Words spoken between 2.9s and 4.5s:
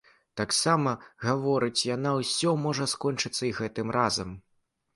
скончыцца і гэтым разам.